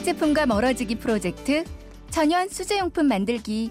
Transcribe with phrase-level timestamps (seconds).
[0.00, 1.62] 화학 제품과 멀어지기 프로젝트
[2.08, 3.70] 천연 수제용품 만들기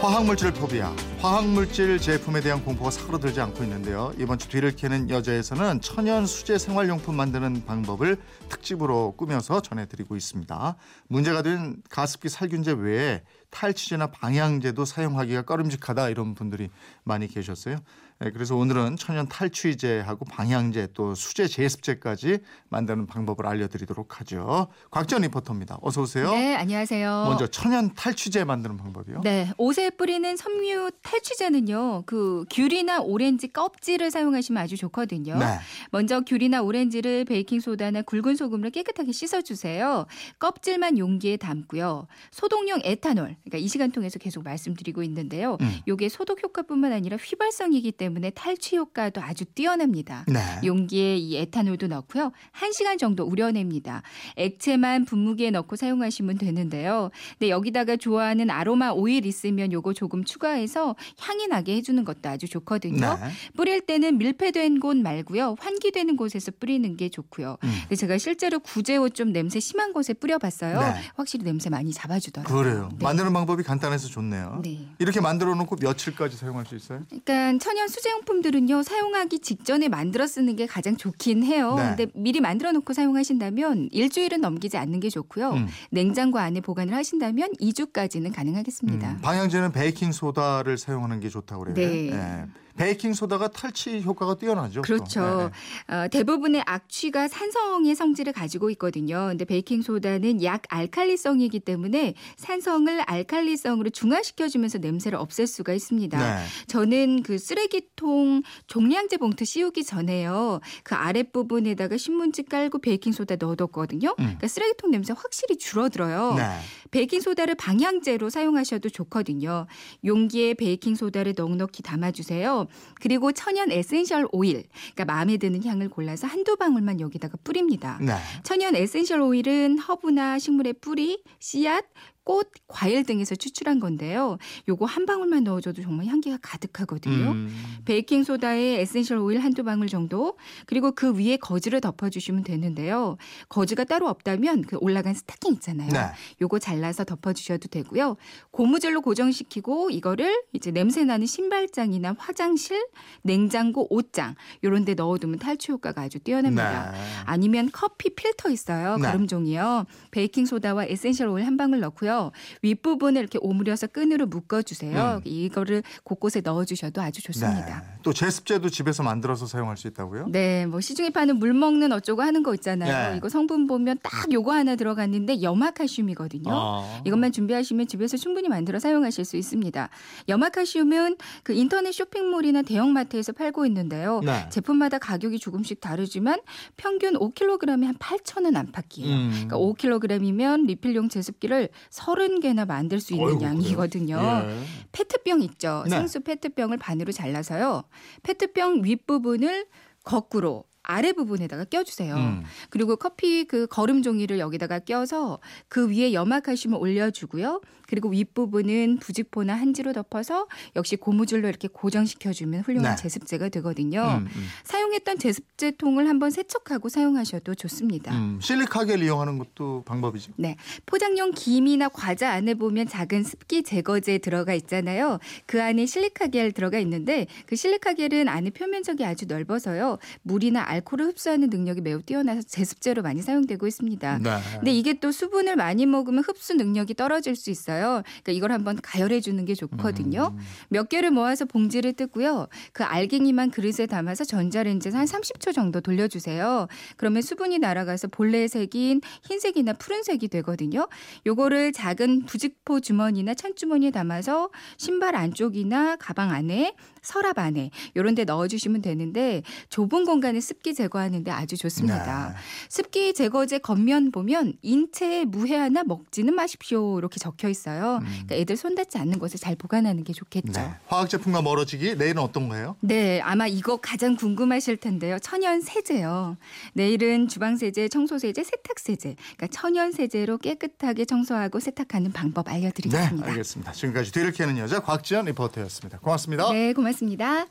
[0.00, 4.12] 화학물질 포비아, 화학물질 제품에 대한 공포가 사그러들지 않고 있는데요.
[4.18, 10.76] 이번 주 뒤를 캐는 여자에서는 천연 수제 생활용품 만드는 방법을 특집으로 꾸며서 전해드리고 있습니다.
[11.08, 13.22] 문제가 된 가습기 살균제 외에
[13.54, 16.68] 탈취제나 방향제도 사용하기가 꺼림직하다 이런 분들이
[17.04, 17.78] 많이 계셨어요.
[18.20, 24.68] 네, 그래서 오늘은 천연 탈취제하고 방향제 또 수제 제습제까지 만드는 방법을 알려드리도록 하죠.
[24.92, 25.78] 곽전 리포터입니다.
[25.82, 26.30] 어서 오세요.
[26.30, 27.24] 네, 안녕하세요.
[27.28, 29.22] 먼저 천연 탈취제 만드는 방법이요.
[29.22, 32.04] 네, 옷에 뿌리는 섬유 탈취제는요.
[32.06, 35.36] 그 귤이나 오렌지 껍질을 사용하시면 아주 좋거든요.
[35.36, 35.58] 네.
[35.90, 40.06] 먼저 귤이나 오렌지를 베이킹 소다나 굵은 소금으로 깨끗하게 씻어 주세요.
[40.38, 42.06] 껍질만 용기에 담고요.
[42.30, 43.36] 소독용 에탄올.
[43.44, 45.58] 그러니까 이 시간 통해서 계속 말씀드리고 있는데요.
[45.60, 45.78] 음.
[45.86, 50.24] 요게 소독 효과뿐만 아니라 휘발성이기 때문에 탈취 효과도 아주 뛰어납니다.
[50.28, 50.40] 네.
[50.64, 52.32] 용기에 이 에탄올도 넣고요.
[52.58, 54.02] 1시간 정도 우려냅니다.
[54.36, 57.10] 액체만 분무기에 넣고 사용하시면 되는데요.
[57.38, 62.48] 근데 여기다가 좋아하는 아로마 오일 있으면 요거 조금 추가해서 향이 나게 해 주는 것도 아주
[62.48, 63.18] 좋거든요.
[63.20, 63.30] 네.
[63.56, 65.56] 뿌릴 때는 밀폐된 곳 말고요.
[65.58, 67.58] 환기되는 곳에서 뿌리는 게 좋고요.
[67.62, 67.70] 음.
[67.82, 70.80] 근데 제가 실제로 구제옷 좀 냄새 심한 곳에 뿌려 봤어요.
[70.80, 70.94] 네.
[71.14, 72.62] 확실히 냄새 많이 잡아 주더라고요.
[72.62, 72.88] 그래요.
[72.98, 73.04] 네.
[73.04, 74.62] 만드는 방법이 간단해서 좋네요.
[74.64, 74.88] 네.
[74.98, 77.02] 이렇게 만들어 놓고 며칠까지 사용할 수 있어요?
[77.08, 81.74] 그러니까 천연 수제용품들은요 사용하기 직전에 만들어 쓰는 게 가장 좋긴 해요.
[81.76, 81.94] 네.
[81.94, 85.50] 근데 미리 만들어 놓고 사용하신다면 일주일은 넘기지 않는 게 좋고요.
[85.50, 85.68] 음.
[85.90, 89.10] 냉장고 안에 보관을 하신다면 2주까지는 가능하겠습니다.
[89.10, 91.74] 음, 방향제는 베이킹 소다를 사용하는 게 좋다고 그래요.
[91.74, 92.10] 네.
[92.10, 92.63] 예.
[92.76, 94.74] 베이킹 소다가 탈취 효과가 뛰어나죠.
[94.74, 94.82] 또.
[94.82, 95.50] 그렇죠.
[95.90, 99.28] 예, 어, 대부분의 악취가 산성의 성질을 가지고 있거든요.
[99.28, 106.18] 근데 베이킹 소다는 약 알칼리성이기 때문에 산성을 알칼리성으로 중화시켜주면서 냄새를 없앨 수가 있습니다.
[106.18, 106.44] 네.
[106.66, 110.60] 저는 그 쓰레기통 종량제 봉투 씌우기 전에요.
[110.82, 114.10] 그 아랫 부분에다가 신문지 깔고 베이킹 소다 넣어뒀거든요.
[114.10, 114.14] 음.
[114.16, 116.34] 그러니까 쓰레기통 냄새 확실히 줄어들어요.
[116.34, 116.58] 네.
[116.94, 119.66] 베이킹 소다를 방향제로 사용하셔도 좋거든요.
[120.04, 122.68] 용기에 베이킹 소다를 넉넉히 담아 주세요.
[123.00, 124.62] 그리고 천연 essential oil,
[124.94, 127.98] 그러니까 마음에 드는 향을 골라서 한두 방울만 여기다가 뿌립니다.
[128.00, 128.12] 네.
[128.44, 131.84] 천연 essential oil은 허브나 식물의 뿌리, 씨앗,
[132.24, 134.38] 꽃, 과일 등에서 추출한 건데요.
[134.66, 137.32] 요거 한 방울만 넣어줘도 정말 향기가 가득하거든요.
[137.32, 137.54] 음.
[137.84, 143.18] 베이킹 소다에 essential oil 한두 방울 정도 그리고 그 위에 거즈를 덮어주시면 되는데요.
[143.50, 145.90] 거즈가 따로 없다면 그 올 나간 스타킹 있잖아요.
[145.90, 146.00] 네.
[146.40, 148.16] 요거 잘라서 덮어주셔도 되고요.
[148.50, 152.86] 고무줄로 고정시키고 이거를 이제 냄새 나는 신발장이나 화장실,
[153.22, 156.92] 냉장고, 옷장 요런 데 넣어두면 탈취 효과가 아주 뛰어납니다.
[156.92, 156.98] 네.
[157.26, 158.96] 아니면 커피 필터 있어요.
[158.96, 159.08] 네.
[159.08, 159.84] 거름종이요.
[160.10, 162.13] 베이킹 소다와 essential oil 한 방울 넣고요.
[162.62, 165.16] 윗부분을 이렇게 오므려서 끈으로 묶어 주세요.
[165.16, 165.20] 음.
[165.24, 167.80] 이거를 곳곳에 넣어 주셔도 아주 좋습니다.
[167.80, 167.98] 네.
[168.02, 170.26] 또 제습제도 집에서 만들어서 사용할 수 있다고요?
[170.28, 173.10] 네, 뭐 시중에 파는 물 먹는 어쩌고 하는 거 있잖아요.
[173.12, 173.16] 네.
[173.16, 176.50] 이거 성분 보면 딱 요거 하나 들어갔는데 염화칼슘이거든요.
[176.50, 177.02] 아.
[177.04, 179.88] 이것만 준비하시면 집에서 충분히 만들어 사용하실 수 있습니다.
[180.28, 184.20] 염화칼슘은 그 인터넷 쇼핑몰이나 대형마트에서 팔고 있는데요.
[184.24, 184.48] 네.
[184.50, 186.40] 제품마다 가격이 조금씩 다르지만
[186.76, 189.14] 평균 5kg에 한 8,000원 안팎이에요.
[189.14, 189.30] 음.
[189.32, 191.68] 그러니까 5kg이면 리필용 제습기를
[192.04, 194.18] 30개나 만들 수 있는 어이구, 양이거든요.
[194.18, 194.64] 예.
[194.92, 195.82] 페트병 있죠.
[195.84, 195.90] 네.
[195.90, 197.84] 생수 페트병을 반으로 잘라서요.
[198.22, 199.66] 페트병 윗부분을
[200.04, 202.14] 거꾸로 아래 부분에다가 껴주세요.
[202.14, 202.44] 음.
[202.70, 207.60] 그리고 커피 그 거름 종이를 여기다가 껴서 그 위에 염화칼슘을 올려주고요.
[207.86, 210.46] 그리고 윗부분은 부직포나 한지로 덮어서
[210.76, 213.02] 역시 고무줄로 이렇게 고정시켜주면 훌륭한 네.
[213.02, 214.02] 제습제가 되거든요.
[214.02, 214.46] 음, 음.
[214.64, 218.14] 사용했던 제습제통을 한번 세척하고 사용하셔도 좋습니다.
[218.14, 220.32] 음, 실리카겔 이용하는 것도 방법이죠.
[220.36, 220.56] 네.
[220.86, 225.18] 포장용 김이나 과자 안에 보면 작은 습기 제거제 들어가 있잖아요.
[225.46, 229.98] 그 안에 실리카겔 들어가 있는데 그 실리카겔은 안에 표면적이 아주 넓어서요.
[230.22, 234.18] 물이나 알코올을 흡수하는 능력이 매우 뛰어나서 제습제로 많이 사용되고 있습니다.
[234.18, 234.30] 네.
[234.54, 238.02] 근데 이게 또 수분을 많이 먹으면 흡수 능력이 떨어질 수 있어요.
[238.04, 240.32] 그러니까 이걸 한번 가열해 주는 게 좋거든요.
[240.34, 240.38] 음.
[240.68, 242.48] 몇 개를 모아서 봉지를 뜯고요.
[242.72, 246.66] 그 알갱이만 그릇에 담아서 전자레인지에서 한 30초 정도 돌려주세요.
[246.96, 250.88] 그러면 수분이 날아가서 본래색인 흰색이나 푸른색이 되거든요.
[251.26, 258.82] 요거를 작은 부직포 주머니나 찬주머니에 담아서 신발 안쪽이나 가방 안에 서랍 안에 요런 데 넣어주시면
[258.82, 262.30] 되는데 좁은 공간에 습기 제거하는데 아주 좋습니다.
[262.30, 262.34] 네.
[262.70, 268.00] 습기 제거제 겉면 보면 인체에 무해하나 먹지는 마십시오 이렇게 적혀 있어요.
[268.02, 270.48] 그러니까 애들 손 닿지 않는 곳에 잘 보관하는 게 좋겠죠.
[270.48, 270.52] 음.
[270.52, 270.74] 네.
[270.86, 272.76] 화학 제품과 멀어지기 내일은 어떤 거예요?
[272.80, 275.18] 네, 아마 이거 가장 궁금하실 텐데요.
[275.18, 276.38] 천연 세제요.
[276.72, 279.16] 내일은 주방 세제, 청소 세제, 세탁 세제.
[279.36, 283.26] 그러니까 천연 세제로 깨끗하게 청소하고 세탁하는 방법 알려드리겠습니다.
[283.26, 283.72] 네, 알겠습니다.
[283.72, 285.98] 지금까지 뒤를 캐는 여자 곽지연 리포터였습니다.
[285.98, 286.50] 고맙습니다.
[286.52, 287.46] 네, 고맙습니다.